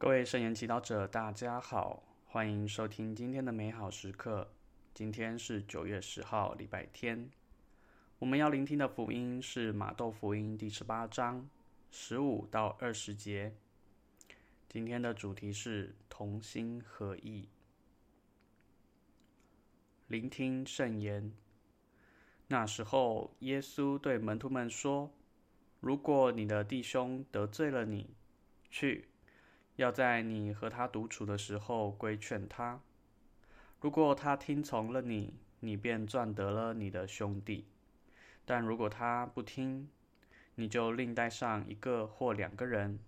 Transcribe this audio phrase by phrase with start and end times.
[0.00, 4.48] 各位圣言祈祷者，大家好，欢迎收听今天的美好时刻。
[4.94, 7.28] 今天是九月十号，礼拜天。
[8.20, 11.50] 我们要聆听的福音是马窦福音第十八章
[11.90, 13.52] 十五到二十节。
[14.68, 17.48] 今天的主题是同心合意。
[20.06, 21.32] 聆听圣言。
[22.46, 25.10] 那时候，耶稣对门徒们说
[25.82, 28.14] ：“如果你的弟兄得罪了你，
[28.70, 29.08] 去。”
[29.78, 32.80] 要在你和他独处的时候规劝他。
[33.80, 37.62] 如果他听从了你，你便赚得了你的兄弟；
[38.44, 39.88] 但如果他不听，
[40.56, 42.98] 你就另带上一个或两个人，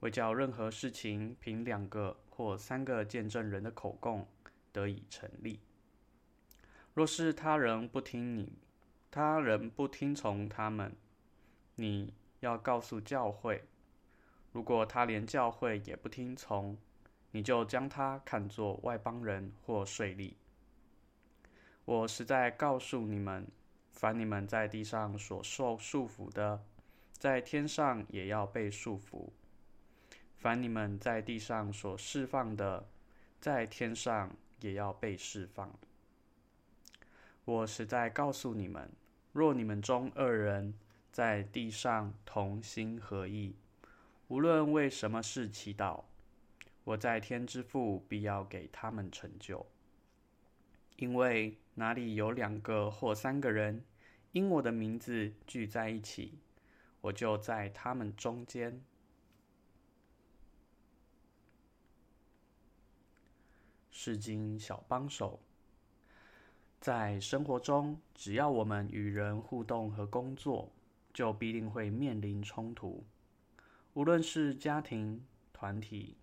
[0.00, 4.26] 为叫任何事情凭两个或三个见证人的口供
[4.72, 5.60] 得以成立。
[6.94, 8.58] 若是他人不听你，
[9.12, 10.96] 他人不听从他们，
[11.76, 13.68] 你要告诉教会。
[14.56, 16.78] 如果他连教会也不听从，
[17.30, 20.32] 你就将他看作外邦人或税吏。
[21.84, 23.46] 我实在告诉你们，
[23.92, 26.64] 凡你们在地上所受束缚的，
[27.12, 29.28] 在天上也要被束缚；
[30.38, 32.88] 凡你们在地上所释放的，
[33.38, 35.70] 在天上也要被释放。
[37.44, 38.90] 我实在告诉你们，
[39.34, 40.72] 若你们中二人
[41.12, 43.54] 在地上同心合意，
[44.28, 46.02] 无论为什么事祈祷，
[46.82, 49.64] 我在天之父必要给他们成就。
[50.96, 53.84] 因为哪里有两个或三个人
[54.32, 56.38] 因我的名字聚在一起，
[57.00, 58.82] 我就在他们中间。
[63.90, 65.38] 世经小帮手，
[66.80, 70.72] 在生活中，只要我们与人互动和工作，
[71.14, 73.04] 就必定会面临冲突。
[73.96, 76.18] 无论是家庭、团体、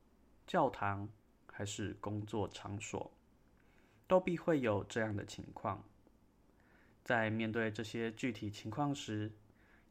[0.46, 1.10] 教堂，
[1.52, 3.12] 还是工作场所，
[4.06, 5.84] 都必会有这样的情况。
[7.04, 9.32] 在面对这些具体情况时，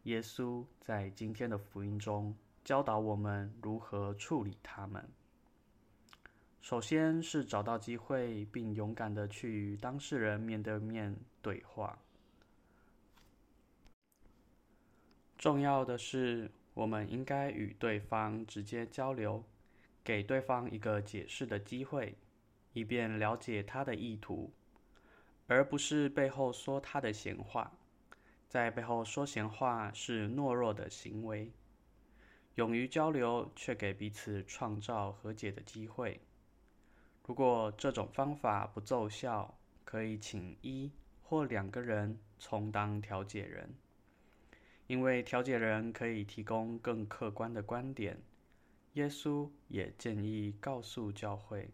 [0.05, 5.11] 耶稣在今天的福音中教导我们如何处理他们。
[6.61, 11.99] 首先是找到机会，并勇敢地去与当事人面对面对话。
[15.37, 19.45] 重要的是，我们应该与对方直接交流，
[20.03, 22.17] 给对方一个解释的机会，
[22.73, 24.53] 以便了解他的意图，
[25.47, 27.73] 而不是背后说他的闲话。
[28.49, 31.51] 在背后说闲话是懦弱的行为。
[32.57, 36.21] 勇于交流，却给彼此创造和解的机会。
[37.27, 40.91] 如果这种方法不奏效，可以请一
[41.23, 43.75] 或两个人充当调解人。
[44.87, 48.21] 因为调解人可以提供更客观的观点，
[48.95, 51.71] 耶稣也建议告诉教会，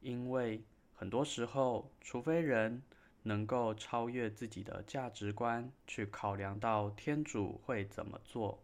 [0.00, 2.82] 因为很多时候，除非人
[3.22, 8.62] 能够超越自己的价值观，去考量到天主会怎么做，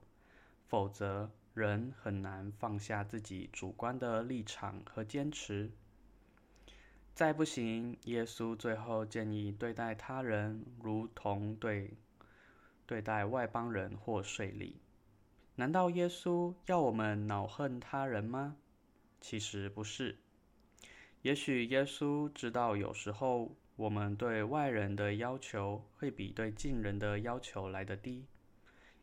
[0.66, 5.70] 否则人很难放下自己主观的立场和坚持。
[7.14, 11.94] 再不行，耶稣最后建议对待他人如同对。
[12.86, 14.74] 对待外邦人或税吏，
[15.56, 18.56] 难道耶稣要我们恼恨他人吗？
[19.20, 20.16] 其实不是。
[21.22, 28.24] 也许耶稣知道，有时候我们对外人的要求会比对近人的要求来得低，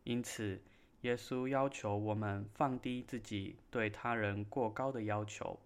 [0.06, 0.62] 因此
[1.02, 5.60] 耶稣要求我们放低自己对他人过高的要求，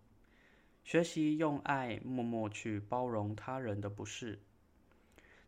[0.83, 4.39] 学习用爱默默去包容他人的不是。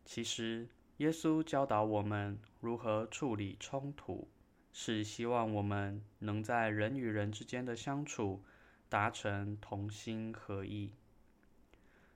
[0.06, 0.68] 其实。
[1.00, 4.28] 耶稣教导我们如何处理冲突，
[4.74, 8.44] 是希望我们能在人与人之间的相处
[8.90, 10.92] 达成同心合意。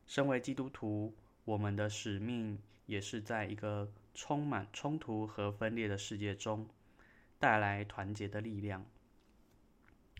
[0.05, 6.67] 身为基督徒，我们的使命也是在一个充满冲突和分裂的世界中
[7.39, 8.85] 带来团结的力量。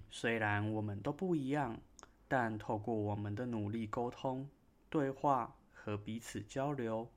[0.10, 1.82] 虽然我们都不一样，
[2.30, 4.50] 但透过我们的努力沟通、
[4.90, 7.10] 对话和彼此交流。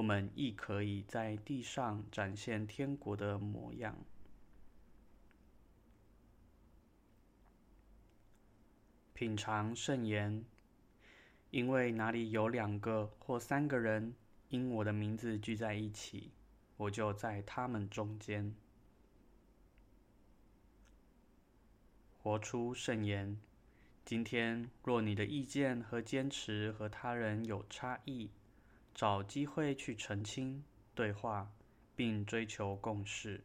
[0.00, 3.94] 我们亦可以在地上展现天国的模样。
[9.12, 10.42] 品尝圣言，
[11.50, 14.14] 因为哪里有两个或三个人
[14.48, 16.30] 因我的名字聚在一起，
[16.78, 18.54] 我就在他们中间。
[22.22, 23.38] 活出圣言。
[24.06, 28.30] 今天，若你的意见和坚持和他人有差异，
[28.94, 30.64] 找机会去澄清、
[30.94, 31.50] 对话，
[31.96, 33.42] 并追求共识。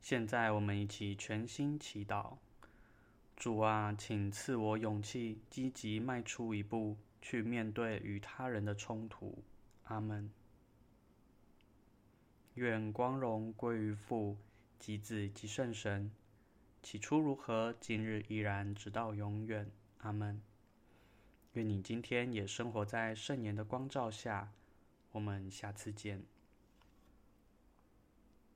[0.00, 2.36] 现在我们一起全心祈祷。
[3.36, 9.42] 主啊，请赐我勇气，积极迈出一步，去面对与他人的冲突。
[9.84, 10.30] 阿门。
[12.54, 14.36] 愿光荣归于父、
[14.78, 16.12] 及子、及圣神。
[16.82, 19.68] 起初如何，今日依然，直到永远。
[19.98, 20.40] 阿门。
[21.54, 24.52] 愿你今天也生活在圣言的光照下。
[25.12, 26.33] 我们下次见。